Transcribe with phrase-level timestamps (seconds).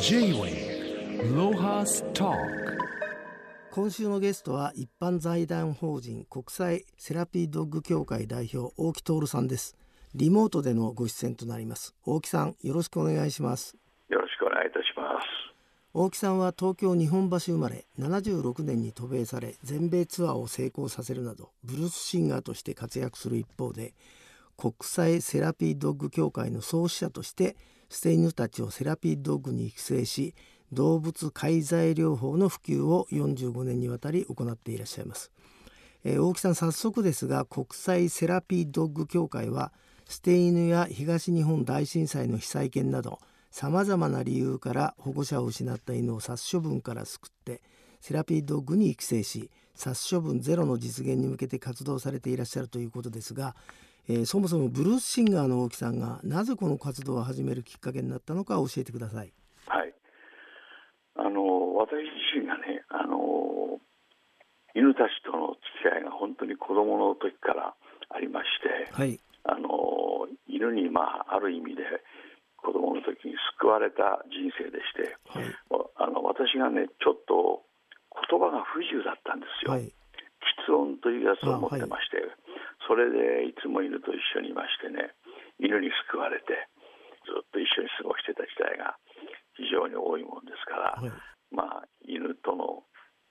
[0.00, 2.32] J-Way ロハスタ
[3.70, 9.76] 今週のゲストは一般財団法人国際セラピードッグ協会代表大木徹さんです。
[10.14, 11.94] リモートでのご出演となります。
[12.04, 13.76] 大木さんよろしくお願いします。
[14.08, 15.26] よろしくお願いいたします。
[15.94, 23.94] 大木さんは東京日本橋生まれ76年に渡米され全米ツアーを成功させるなどブルースシンガーとして活躍する一方で
[24.58, 27.56] 国際セラピードッグ協会の創始者として
[27.88, 30.34] 捨て犬たちをセラピードッグに育成し
[30.72, 35.30] 動物介在療法の普及を45年にわたり行っていらっしゃいます、
[36.04, 39.72] えー、大木さん早速ですが国際セラピードッグ協会は
[40.08, 43.20] 捨て犬や東日本大震災の被災犬など
[43.50, 47.62] さまざまな理由から保護者を失った犬を殺処分から救って
[48.00, 53.54] セラピードッグに育成し殺処分ゼロの実現に向けて活動されていらっしゃるということですが
[54.08, 59.32] えー、そもそもブルースシンガーの大木さんがなぜこの活動を始めるきっかけになったのか教えてください。
[59.66, 59.92] はい、
[61.16, 61.98] あの私
[62.34, 63.80] 自身がねあの
[64.74, 67.74] 犬たちとの付き合いが本当に子供の時から
[68.10, 71.82] ありまして、はい、あの犬に、まあ、ある意味で
[72.56, 75.50] 子供の時に救われた人生でして、はい、
[75.96, 77.62] あの私がねちょっと
[78.30, 79.72] 言葉が不自由だったんですよ。
[79.72, 79.92] はい、
[80.72, 82.18] 音というやつを持ってまして、
[82.86, 85.14] それでいつも犬と一緒にいましてね
[85.58, 86.70] 犬に救われて
[87.26, 88.96] ずっと一緒に過ごしてた時代が
[89.58, 91.10] 非常に多いもんですから、はい、
[91.50, 92.86] まあ犬との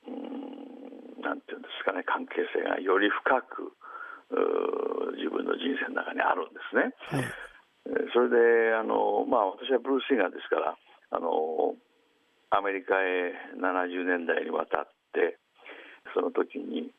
[0.08, 3.74] うんなんていうんですかね関係性がより深く
[5.18, 6.94] 自分の人生の中にあるんですね。
[7.08, 7.26] はい、
[8.14, 10.78] それであの、まあ、私はブルース・シンガーですから
[11.12, 11.78] あの
[12.50, 15.38] アメリカへ70年代にわたって
[16.14, 16.90] その時に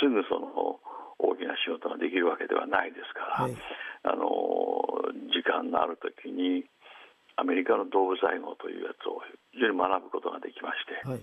[0.00, 0.80] すぐその大
[1.38, 3.56] きな仕事ができるわけではないですから、はい、
[4.02, 4.26] あの
[5.30, 6.66] 時間のある時に
[7.38, 9.22] アメリカの動物愛護というやつを
[9.54, 11.22] 非常に学ぶことができまして、はい、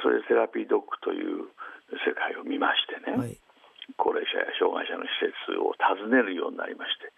[0.00, 1.52] それでセラピードッグという
[2.08, 3.36] 世界を見ましてね、はい、
[4.00, 7.12] 高齢者や障害者の施設を訪ねるようになりまして、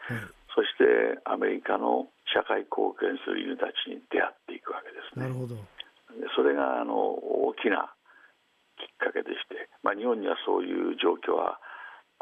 [0.52, 5.30] そしてアメリカの社会貢献する犬たちに出会っていくわけですね。
[5.30, 5.56] なるほど。
[6.34, 7.94] それがあの大きな
[8.76, 11.60] きっかけでして、まあ、日本にはそういう状況は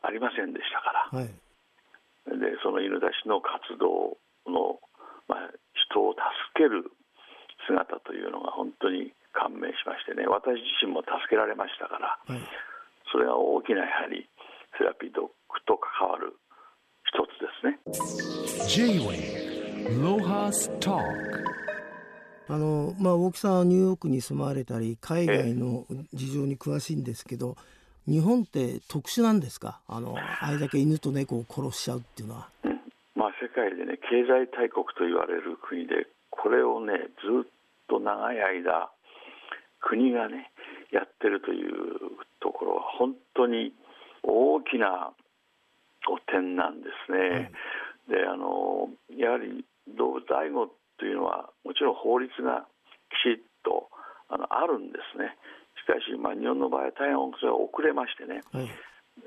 [0.02, 1.28] ありませんでしたから、はい、
[2.38, 4.80] でその犬たちの活動の、
[5.28, 5.50] まあ、
[5.90, 6.22] 人を助
[6.54, 6.90] ける
[7.66, 10.26] 姿というのが本当に感銘しましてね。
[10.26, 12.40] 私自身も助けられましたから、はい、
[13.12, 14.28] それが大きなやはり
[14.78, 15.32] セラピードッグ
[15.66, 16.36] と関わる
[17.04, 17.78] 一つですね。
[22.48, 27.56] あのまあ、大木さんはニューヨークに住まわれたり海外の事情に詳しいんですけど、
[28.06, 29.80] 日本って特殊なんですか？
[29.88, 32.48] あのあれだけ犬と猫を殺しちゃうっていうのは。
[32.64, 32.80] うん、
[33.14, 37.50] まあ、世界でね経済大国と言われる国でこれをねずっ
[37.88, 38.90] と長い間
[39.80, 40.50] 国がね
[40.92, 41.70] やってるという
[42.40, 43.72] ところは本当に
[44.22, 45.10] 大きな
[46.08, 47.18] 汚点なんですね。
[47.18, 47.50] はい、
[48.08, 49.64] であのやはり
[49.96, 52.66] 動物愛護というのはもちろん法律が
[53.10, 53.88] きちっと
[54.28, 55.36] あのあるんですね。
[55.86, 58.68] しかし、まあ、日本の場合は大変それは遅れましてね、はい、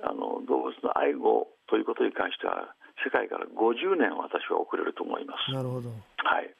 [0.03, 5.55] あの動物の愛護ということに関しては世界から50年私は遅れると思います。
[5.55, 6.53] なるほど、はい。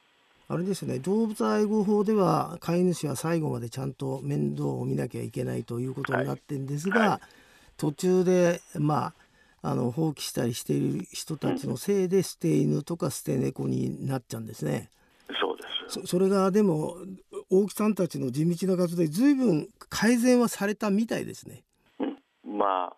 [0.48, 7.20] あれですね動物愛護法では飼い主は最後までちゃんと面倒を見なきゃいけないということになってるんですが、はいはい、
[7.78, 9.14] 途中でま
[9.62, 14.90] ああの放棄したりしている人たちのせいで捨て犬とか捨て猫になっちゃうんですね。
[15.40, 16.02] そうです。
[16.02, 16.96] そそれがでも
[17.50, 21.64] 大木さんたちの地道な活動で随分改善はされたみたいですね。
[22.00, 22.96] うん、まあ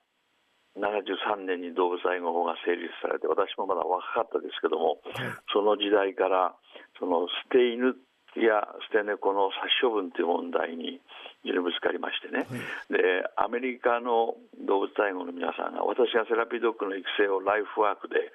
[0.78, 6.56] 73年に動物愛護法が成立されて私もまだ若かったですけども、はい、その時代から
[7.00, 7.96] その捨て犬
[8.40, 11.04] や捨て猫の殺処分という問題に
[11.44, 18.32] 非常にぶつかりましてね、はい、でアメリカの動物愛護の皆さんが私がセラピードッグの育成をライフワークで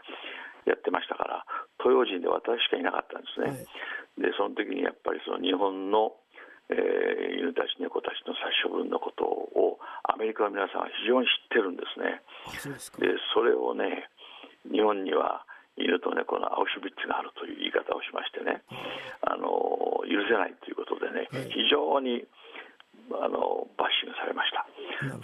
[0.69, 1.47] やってましたから
[1.87, 6.19] 東洋人で私しかいなかったんですね、はい、でその時にやっぱりその日本の、
[6.67, 12.27] えー、犬たち猫たちの殺処分のことをアメリカの皆さんは非常に知ってるんですね。
[12.99, 14.11] でそれをね
[14.67, 15.47] 日本には
[15.79, 18.65] 犬と猫のアウシュビッツがあるという言い方をしましてね、
[19.21, 22.25] あの許せないということでね、非常に
[23.13, 24.65] あのバッシングされました。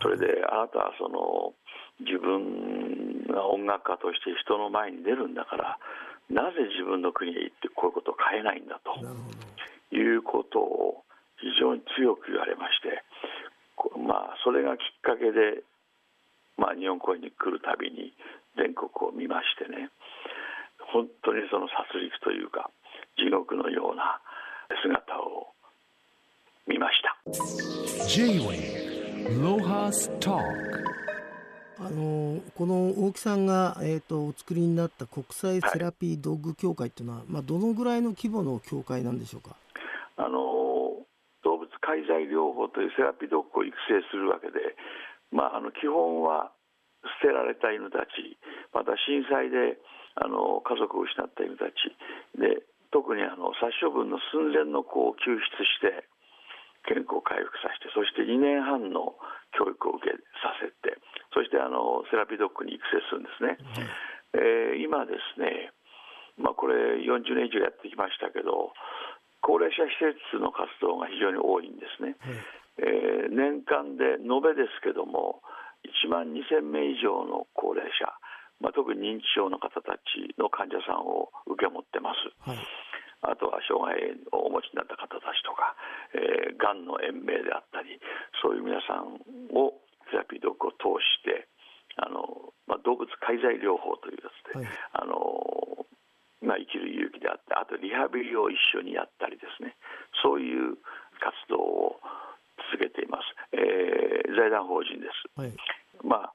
[0.03, 1.56] それであなたはその
[2.05, 5.79] 自分が音楽家として人の前に出るんだから
[6.32, 8.96] なぜ自分の国へ行ってこういうことを変えないんだと
[9.94, 11.05] いうことを
[11.38, 13.05] 非常に強く言われまして
[14.00, 15.62] まあそれがきっかけで、
[16.56, 18.14] まあ、日本公演に来るたびに
[18.56, 19.90] 全国を見ましてね
[20.93, 22.70] 本当にその殺戮というか
[23.17, 24.20] 地獄のような
[24.82, 25.12] 姿
[28.08, 30.37] J-Way ロハスタ
[31.87, 39.56] あのこの大木さんが、えーと、お作りになった国際セラピードッグ協会っていうのは、はい、まあ、どのぐらいの規模の協会なんでしょうか？
[40.17, 40.38] あの
[41.43, 44.76] 動物介在療法というセラピードッグを育成するわけで、
[45.32, 46.52] まあ、あの基本は
[47.23, 48.38] 捨てられた犬たち
[48.73, 49.79] また震災で
[50.14, 51.90] あの家族を失った犬たち
[52.38, 52.62] で
[52.93, 56.06] 特にあの殺処分の寸前の子を救出して
[56.87, 59.14] 健康回復させてそして2年半の
[59.55, 60.99] 教育を受けさせて
[61.34, 63.58] そしてあのセラピードッグに育成するんですね、
[64.34, 65.70] うん、えー、今ですね、
[66.38, 68.75] まあ、これ40年以上やってきましたけど
[69.43, 75.43] 高齢者施設の活動が非常に多いんですね、うん、えー、年間で延べですけども
[76.06, 78.11] 1万2000名以上の高齢者
[78.62, 82.31] まあ、特に認知症の方たちの患者さんを受け持ってます。
[82.49, 82.58] はい
[83.23, 83.95] あとは障害
[84.35, 85.75] をお持ちになった方たちとか、
[86.15, 87.99] えー、がんの延命であったり、
[88.43, 89.19] そういう皆さん
[89.55, 89.79] を
[90.11, 91.47] セラピードッグを通して、
[91.97, 95.87] あのまあ、動物介在療法というやつで、はい、あの
[96.43, 99.79] まあ、生きる勇気であって、あとリハビリを一緒にやったりですね、
[100.27, 100.75] そういう
[101.23, 102.01] 活動を
[102.75, 103.31] 続けています。
[103.55, 105.31] えー、財団法人です。
[105.39, 105.55] はい、
[106.03, 106.35] ま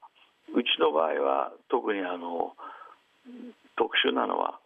[0.54, 2.56] うちの場合は特にあの
[3.76, 4.60] 特殊なのは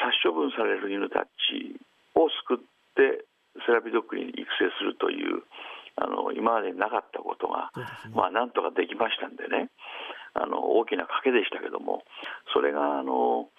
[0.00, 1.76] 殺処分される犬たち
[2.16, 2.58] を救っ
[2.96, 3.24] て
[3.66, 5.44] セラピードッグに育成するという
[5.96, 9.68] あの今までになかったことが、ね、まあ、なんとかできましたんでね。
[10.32, 12.04] あの大きな賭けでしたけども
[12.54, 13.50] それがあの、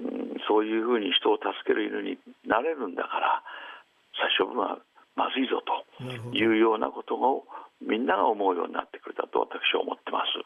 [0.00, 3.42] うん、そういうふうに人を助ける犬になれるんだから
[4.18, 4.78] 殺処分は
[5.14, 7.44] まずいぞというようなことを
[7.80, 10.42] みんなが思うようになってくれたと私は思ってます。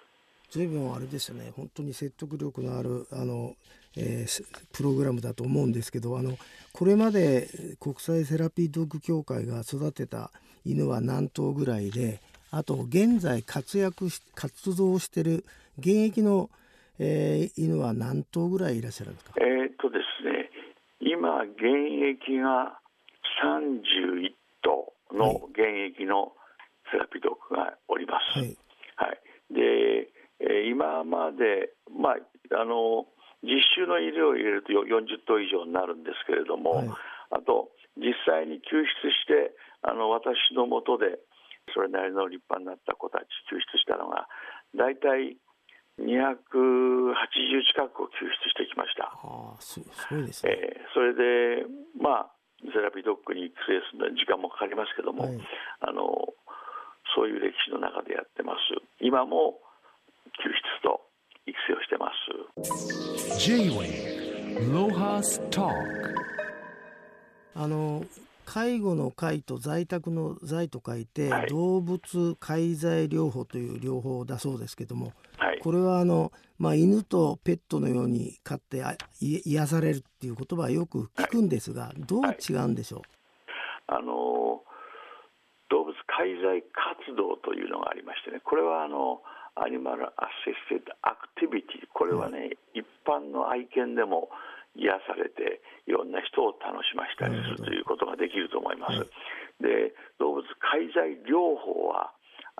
[0.51, 1.53] 随分あれですよね。
[1.57, 3.55] 本当に説得力のあるあの、
[3.97, 6.37] えー、プログラムだと思うんですけどあの
[6.73, 7.49] これまで
[7.81, 10.31] 国際セラピードッグ協会が育てた
[10.65, 12.21] 犬は何頭ぐらいで
[12.51, 15.45] あと現在活躍し活動してる
[15.79, 16.51] 現役の、
[16.99, 19.33] えー、犬は何頭ぐらいいらっしゃるんですか？
[19.39, 20.51] えー、っとですね
[21.01, 21.61] 今現
[22.11, 22.79] 役が
[23.43, 24.33] 31
[24.63, 25.61] 頭の現
[25.95, 26.33] 役の
[26.91, 28.39] セラピードッグがおります。
[28.39, 28.57] はい、
[28.97, 29.19] はい、
[29.55, 30.09] で
[30.41, 33.07] えー、今まで、まあ、あの
[33.45, 36.89] 実習の医療を入れると40頭以上になるんですけれども、はい、
[37.31, 39.55] あと実際に救出して
[39.85, 41.21] あの私のもとで
[41.73, 44.27] それなりの立派になった子たち救出したのが
[44.75, 45.37] 大体
[46.01, 47.15] 280
[47.71, 49.15] 近くを救出してきました。
[49.15, 49.79] あす
[50.11, 51.67] ごいですね、えー、それで、
[52.01, 52.31] まあ、
[52.73, 55.39] セラピードッグに育成するのに時間もかかりますけども、はい、
[55.81, 56.35] あの
[57.15, 58.59] そういう歴史の中でやってます。
[58.99, 59.61] 今も
[61.65, 62.11] 育成をしてま
[65.23, 65.35] す。
[67.57, 68.05] あの
[68.45, 78.83] 介護の介と在宅の在と書いて、はい、動物介在療法という療法だそうですけども、はい、これはあの、まあ、犬とペットのように飼って
[79.21, 83.03] 癒されるっていう言葉はよく聞くんですが、はい、どう違うんでしょう、
[83.87, 84.63] あの
[85.71, 89.23] 動物介在活動というのがありましてねこれはあの
[89.57, 94.31] アニマルアシステッドアクティビティこれはね、一般の愛犬でも
[94.75, 99.07] 癒されていろんな人を楽しませたりするということができると思います。
[99.63, 102.11] で動物介在療法は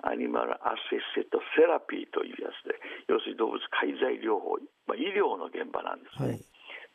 [0.03, 4.55] アニマルアシステッドセラピーというやつで要するに動物介在療法、
[4.87, 6.27] まあ、医療の現場なんですね。
[6.29, 6.39] はい。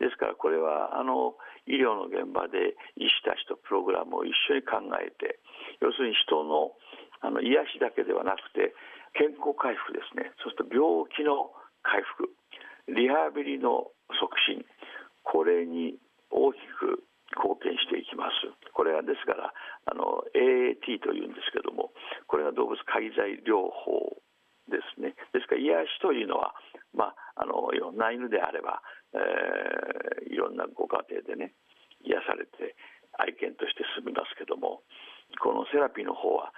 [0.01, 1.37] ですからこれはあの
[1.69, 5.39] 医療の現場で医師たちとプログラムを一緒に考えて
[5.85, 6.73] 要するに人の
[7.21, 8.73] あの癒しだけではなくて
[9.15, 10.33] 健康回復ですね。
[10.43, 11.51] そして病気の
[11.83, 12.31] 回復。
[12.89, 14.65] リハビリの促進。
[15.23, 15.99] これに
[16.31, 17.05] 大きく
[17.37, 18.51] 貢献していきます。
[18.75, 19.55] これはですから
[19.87, 21.95] あの AAT というんですけども
[22.27, 24.19] これが動物介在療法
[24.67, 25.15] ですね。
[25.35, 26.55] ですから癒しというのは、
[26.95, 28.83] まあ、あのいろんな犬であれば、
[29.15, 31.55] えー、いろんなご家庭でね
[32.03, 32.75] 癒されて
[33.19, 34.83] 愛犬として済みますけども
[35.43, 36.53] このセラピーの方は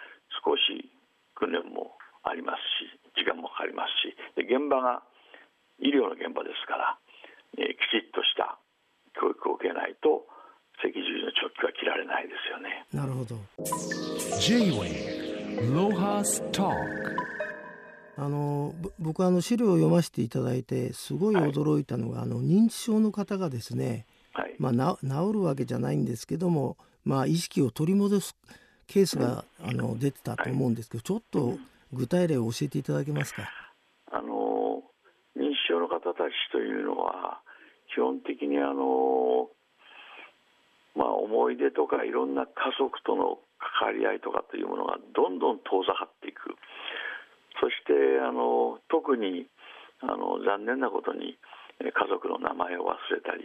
[0.44, 0.88] 少し
[1.35, 5.02] 訓練もありますし時間もかかりますしで現場が
[5.79, 6.99] 医療の現場ですから、
[7.59, 8.59] えー、きちっとした
[9.19, 10.26] 教育を受けないと
[10.79, 12.87] 赤十字の直帰は切られないですよね。
[12.93, 13.37] なるほど。
[14.41, 16.73] J-Way ロハスト
[18.17, 28.37] あの僕はあの資料を読ませていただいてすごい驚いたのが、はい、あの認知症の方がですね、はい、まあ、な治るわけじゃないんですけども、まあ、意識を取り戻す
[28.87, 31.59] ケースが、うん、あの出てたと思うんですけど、ちょっと
[31.93, 33.49] 具体例を教えていただけますか？
[34.11, 34.83] あの
[35.37, 37.41] 認知症の方たちというのは
[37.95, 39.49] 基本的にあの
[40.95, 43.41] まあ、思い出とかいろんな家族との
[43.81, 46.53] 関わり合いとかというものがどんどん遠ざかっていく
[47.61, 49.49] そしてあの特に
[50.05, 51.39] あの残念なことに
[51.81, 53.41] 家族の名前を忘れたり、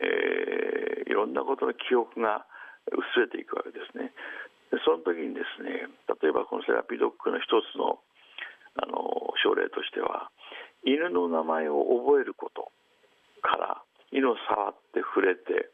[0.00, 2.46] えー、いろんなことの記憶が
[2.88, 4.14] 薄れていくわけですね。
[4.84, 7.98] その時にですね例えばこのセラピードッグの一つの
[8.78, 10.30] あの症例としては
[10.86, 12.70] 犬の名前を覚えること
[13.42, 15.70] から犬を触って触れて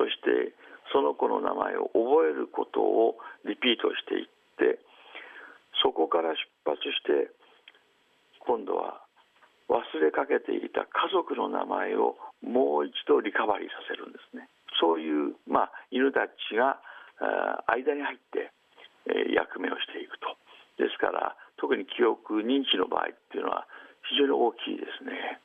[0.00, 0.56] そして
[0.92, 4.80] その子の名前を覚えることをリピートしていって
[5.84, 7.28] そこから出発して
[8.40, 9.04] 今度は
[9.68, 14.48] 忘れかけていた家族の名前をもう一度リカバリーさせるんですね。
[14.80, 16.80] そういう、まあ、犬たちが
[17.66, 18.52] 間に入って、
[19.06, 20.36] え役目をしていくと。
[20.78, 23.66] ですから特に記憶認知の場合っていうのは
[24.08, 25.40] 非常に大きいですね。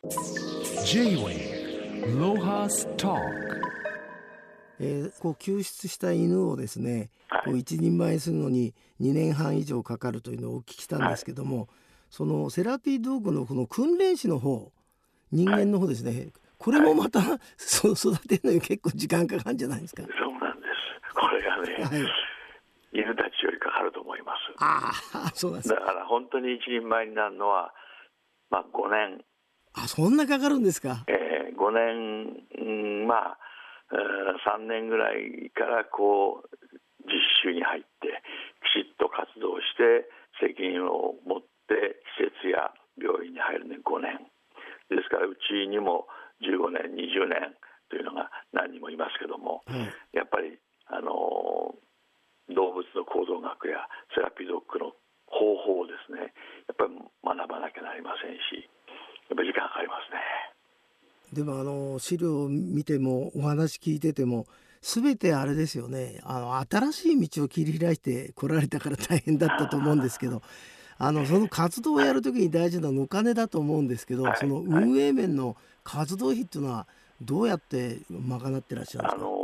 [4.79, 11.67] えー、こう救出した犬をですね、はい、こう一人前するのに2年半以上かかるというのをお聞きしたんですけども、はい、
[12.09, 14.71] そのセラピードッグのこの訓練士の方
[15.31, 20.03] 人間の方ですね、はい、これもまた、はい、そ 育てるのに結構時間かかるんじゃないですか。
[20.03, 20.22] そ
[21.13, 22.09] これがね、
[22.91, 24.53] 犬たちよりかかると思います。
[24.59, 24.91] あ
[25.27, 25.69] あそうなんです。
[25.69, 27.73] だから本当に一人前になるのは、
[28.49, 29.23] まあ、5年。
[29.73, 31.03] あそんなかかるんですか？
[31.07, 33.37] えー、5年、うん、まあ
[34.45, 36.49] 3年ぐらいからこう
[37.05, 38.21] 実習に入って
[38.73, 44.17] きちっと活動して責任を持って施設や病院に入るね5年。
[44.89, 46.05] ですからうちにも
[46.41, 47.55] 15年20年
[47.89, 50.59] というのが何人もいますけども、うん、やっぱり
[50.93, 51.73] あの
[52.53, 54.93] 動物の行動学やセラピードッグの
[55.25, 56.29] 方法をですね
[56.69, 56.93] やっぱり
[57.25, 58.69] 学ばなきゃなりませんし
[59.29, 60.21] やっぱり時間かかりますね。
[61.33, 64.45] でもあの資料を見てもお話聞いてても
[64.81, 66.21] 全てあれですよね。
[66.23, 70.43] あの新しい道を切り開いてこられたから大変だったと思うんですけど
[70.99, 76.85] あのその活動をやる時に大事なのはお金だと思うんですけど、その運営面の活動費っていうのは
[77.21, 79.42] どうやって賄ってらっしゃるんですか、あの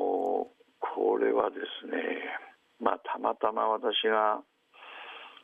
[1.50, 1.98] はですね、
[2.80, 4.40] まあ、たまたま私が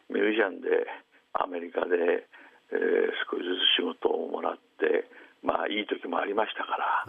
[0.09, 0.69] ミュージアムで
[1.33, 2.29] アメリカで、
[2.69, 5.09] えー、少しずつ仕事をもらって
[5.45, 7.05] まあ、いい時もありましたから、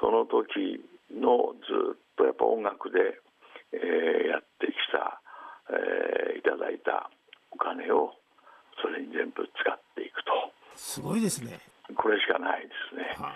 [0.00, 0.80] その時
[1.12, 3.20] のずっとやっぱ音楽で、
[3.76, 5.20] えー、やってきた、
[5.68, 7.12] えー、いただいた
[7.52, 8.16] お金を
[8.80, 10.32] それに全部使っていくと。
[10.74, 11.60] すごいですね。
[11.94, 13.34] これしかないですね、はあ、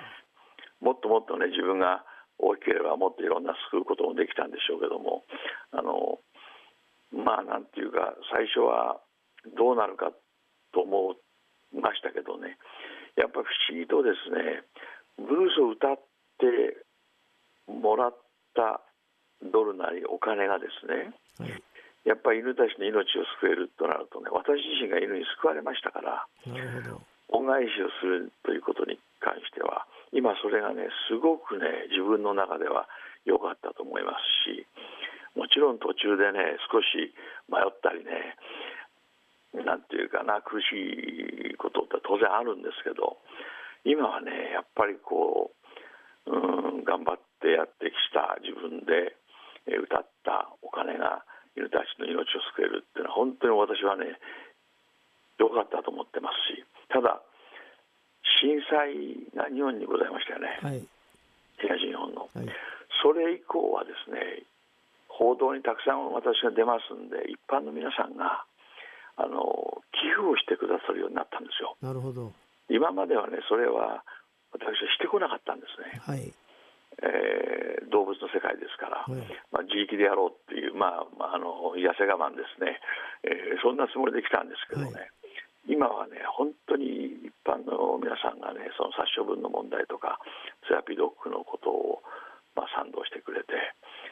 [0.80, 2.06] もっともっとね自分が
[2.38, 5.24] 大きければもっといろんな救うこともできたんでしょうけども
[5.72, 6.18] あの
[7.12, 9.00] まあなんていうか最初は
[9.56, 10.10] どうなるか
[10.72, 11.14] と思
[11.72, 12.58] いましたけどね。
[13.16, 14.66] やっぱり不思議とですね
[15.18, 15.96] ブルースを歌っ
[16.38, 16.82] て
[17.70, 18.16] もらっ
[18.54, 18.82] た
[19.42, 21.62] ドルなりお金がですね、はい、
[22.04, 26.26] やっぱり犬たちの命を救えるとなるとね私自身が犬に救われましたから
[27.28, 32.86] 恩返しをするということに関しては今それがねすごくね自分の中では
[33.26, 34.14] 良かったと思いま
[34.46, 34.66] すし
[35.34, 37.10] もちろん途中でね少し
[37.50, 38.38] 迷ったりね
[39.66, 43.18] なんていうかな苦しいことって当然あるんですけど
[43.84, 49.18] 今はねやっぱりこううん頑張ってやってきた自分で
[49.66, 54.18] 歌ったお金が犬たちの命を救えるっていうのは本当に私はね
[55.38, 57.20] 良かったと思ってますしただ
[58.44, 60.84] 震災が日本にございましたよね、はい、
[61.56, 62.48] 東日本の、はい、
[63.00, 64.44] それ以降はですね
[65.08, 68.44] 報道にたくさん私が出ますんで一般の皆さんが
[69.16, 71.78] あの寄付をしてくださるようになったんですよ。
[71.78, 72.34] なるほど。
[72.66, 74.02] 今まではねそれは
[74.50, 76.02] 私はしてこなかったんですね。
[76.02, 76.34] はい。
[76.98, 82.78] えー、動物の世界ですから、はい、まあ、自力でやろうっていう、まあ、まあ、あの痩せ我慢ですね、
[83.26, 85.10] えー、そんなつもりで来たんですけどね、はい、
[85.68, 90.18] 今はね本当に一般の皆さんがねその殺処分の問題とか
[90.68, 92.02] セラピードッグのことを、
[92.54, 93.52] まあ、賛同してくれて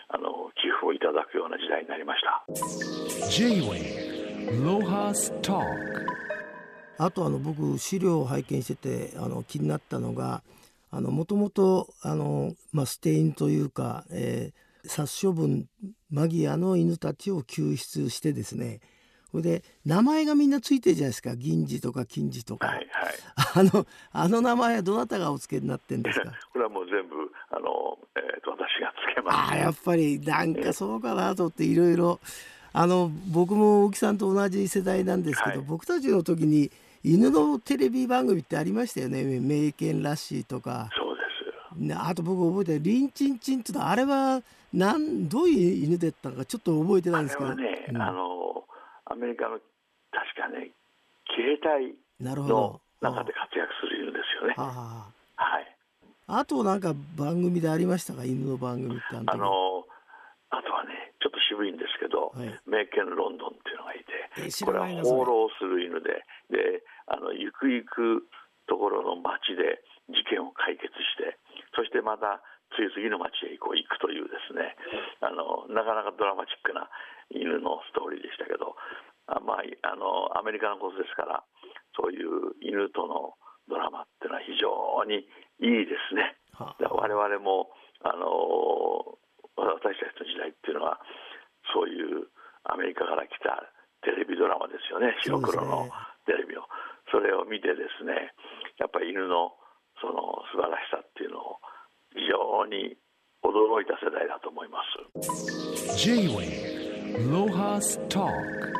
[0.08, 2.44] あの寄付をいただくような時代になりました。
[6.98, 10.42] あとあの僕資料を拝見しててあの気になったのが
[10.90, 11.88] もともと
[12.84, 15.66] ステインというか、えー、殺処分
[16.10, 18.80] 間際の犬たちを救出してですね
[19.32, 21.34] それで名前がみんなついてるじゃないですか。
[21.34, 22.86] 銀次とか金次とか、はいはい、
[23.54, 26.30] あのあの名前はどなたがお付けになってんですか？
[26.52, 27.14] これはもう全部
[27.50, 29.52] あの、えーと、私がつけます。
[29.52, 32.20] あやっぱりなんかそうかなと思っていろいろ
[32.74, 36.70] あの僕も大木さんと同じ世代なんですけど、はい、僕たちの時に
[37.02, 39.24] 犬のテレビ番組ってありましたよね。
[39.40, 40.88] 名犬ラッシーとか。
[40.96, 41.12] そう
[41.74, 44.42] であと僕覚えてるリンチンチンってのあれは
[44.74, 47.54] なんどういう犬だったかちょっと覚えてないんですけど。
[47.54, 48.64] ね、うん、あの
[49.12, 49.60] アメリカの
[50.10, 50.72] 確かね
[51.28, 54.54] 携帯の中で活躍する犬ですよね。
[54.56, 55.76] はい。
[56.28, 58.24] あとなんか番組でありましたか？
[58.24, 59.84] 犬の番組ってあの
[60.48, 68.24] あとはねちょっと渋いんですけど、はい、名犬ロンドンっていうのがいてこれは放浪する犬でであのゆくゆく
[68.68, 71.36] ところの町で事件を解決して
[71.76, 72.40] そしてまた
[72.76, 74.76] 次々の町へこう行くというですね
[75.20, 76.88] あのなかなかドラマチックな
[77.30, 78.76] 犬のストーリーでしたけど
[79.26, 81.44] あ、まあ、あのアメリカのことですから
[81.96, 83.36] そういう犬との
[83.68, 84.68] ドラマっていうのは非常
[85.06, 85.24] に
[85.62, 86.36] いいですね。
[86.52, 87.70] はあ、我々も
[88.02, 89.16] あの
[89.56, 90.98] 私たちの時代っていうのは
[91.72, 92.26] そういう
[92.64, 93.70] アメリカから来た
[94.02, 95.14] テレビドラマですよね。
[95.22, 95.88] 白黒の
[96.26, 96.66] テレビを。
[97.10, 98.32] それを見てですね
[98.78, 99.52] やっぱり犬の
[100.00, 101.60] その素晴らしさっていうのを
[102.14, 102.96] 非常に
[103.42, 104.78] 驚いた世代だと思いま
[105.96, 106.06] す。
[106.06, 108.72] J-Way ロハストーク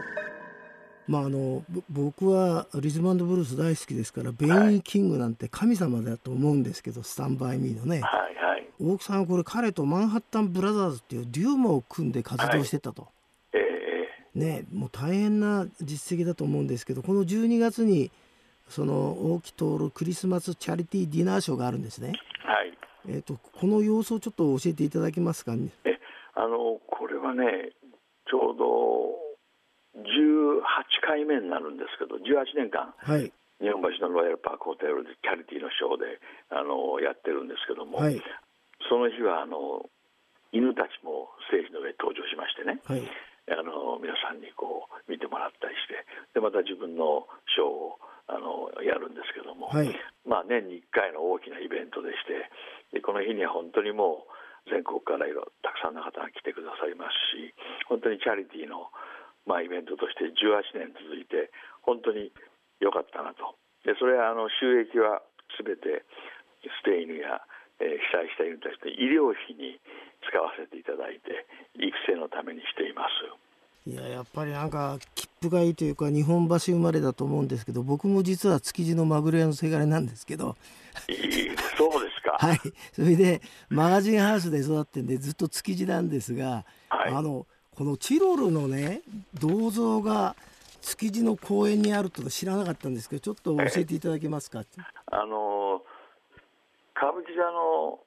[1.09, 13.61] まあ、あの僕はリズムブルース大好きですからベン・E・キングなんて神様だと思うんですけど、スタンバイ・ミーのね、はいはい、大木さんはこれ彼とマンハッタン・ブラザーズっていうデュオを組んで活動してたと、は
[14.37, 18.11] い、ね、もう大変な実績だと思うんですけどこの12月に
[18.69, 22.13] その大木徹クリスマスチャリティーディナーショーがあるんですね。
[22.45, 22.73] はい。
[23.09, 25.99] えっ、ー、とこの様子をちょっと教えていただけますか、ね、え
[26.35, 27.73] あのこれはね
[28.29, 29.13] ちょうど
[29.97, 30.63] 18
[31.05, 36.19] 回目になるんですけど18年間、はい、日本橋のロイヤルパークホテルでチャリティーのショーで
[36.51, 38.17] あのやってるんですけども、はい、
[38.89, 39.87] その日はあの
[40.53, 43.05] 犬たちもステージの上に登場しましてね、はい、
[43.53, 46.05] あの皆さんにこう見てもらったりして
[46.35, 49.91] でまた自分のショーをあのやるんですけども、はい、
[50.27, 52.49] まあ、年に1回の大きなイベントでして
[52.93, 54.27] でこの日には本当にも
[54.67, 57.55] う全国からいろたくさんの方が来てくださいますし
[57.91, 58.91] 本当にチャリティーの
[59.47, 61.51] まあ、イベントとして18年続いて
[61.83, 62.31] 本当に
[62.79, 63.59] 良かったなと。
[63.83, 65.23] でそれはあの収益は
[65.59, 66.07] 全て
[66.63, 67.43] 捨て犬や、
[67.83, 69.83] えー、被災した犬たちの医療費に
[70.23, 73.27] 使わせていただいて育成のためにしています。
[73.85, 80.57] いややっぱりなんか切符がいいというか日本橋生まれだと思うんですけど僕も実は築地のマグロ屋のせがれなんですけど。
[81.77, 82.37] そうですか。
[82.47, 82.59] はい。
[82.93, 89.03] それでマガジンハウスで育ってんでずっと築地なんですが、はい、あのこのチロルのね
[89.35, 90.37] 銅像が
[90.83, 94.65] 築地の公園にあると知らなかったんですけどちょっと教えていただけますか、
[95.07, 95.83] あの
[96.97, 98.01] 歌舞伎座の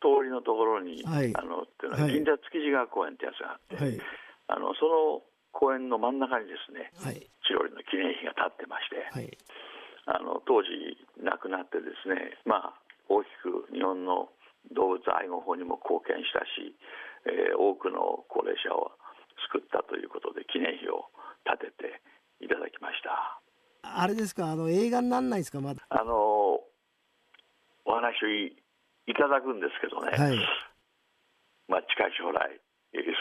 [0.00, 4.00] 通りのところに、はい、あのっていうのは銀座築地川公園ってやつがあって、はい、
[4.48, 9.28] あのその公園の真ん中にですね、はい、チロルの記念碑が立ってまして、はい、
[10.06, 10.70] あの当時
[11.20, 14.28] 亡くなってですねまあ大きく日本の
[14.72, 16.74] 動物愛護法にも貢献したし、
[17.26, 18.92] えー、多くの高齢者を
[19.50, 21.10] 作ったということで記念碑を
[21.44, 21.98] 建て
[22.38, 23.42] ていただきました。
[23.82, 24.52] あれですか？
[24.52, 25.60] あの映画になんないですか？
[25.60, 25.82] まだ。
[25.90, 26.62] あの
[27.84, 28.56] お話
[29.06, 30.38] いただくんですけどね、はい、
[31.66, 32.60] まあ近い将来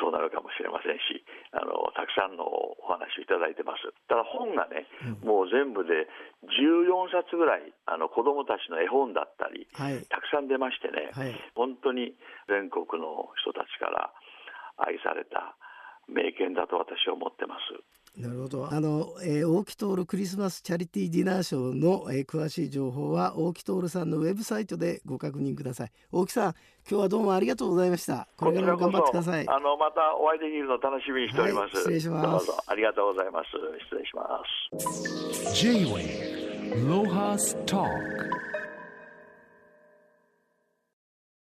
[0.02, 1.24] そうなるかもしれませんし
[1.56, 3.88] あのたくさんのお話をいただいてます。
[4.12, 4.84] ただ本がね、
[5.24, 6.12] うん、もう全部で
[6.44, 12.12] 14冊ぐらいあの子どもたちの絵本だったり、はい、たくさん出ましてね、はい、本当に
[12.52, 14.12] 全国の人たちから
[14.76, 15.56] 愛された
[16.12, 17.80] 名犬だと私は思ってます。
[18.18, 18.72] なるほど。
[18.72, 25.92] あの、えー、大木徹クリスマスチャリティーディナーショーの、えー、詳しい情報は大木徹さんのウェブサイトでご確認ください。
[26.12, 26.56] 大木さん、
[26.90, 28.28] 今日はどうもありがとうございました。
[28.36, 29.48] これからも頑張ってください。
[29.48, 31.76] あのまたお会いできるの楽しみにしております。
[31.76, 32.52] はい、失礼します。
[32.68, 33.48] ありがとうございます。
[33.86, 34.44] 失礼しま
[35.54, 35.64] す。
[35.64, 38.61] J-Way ロハスターク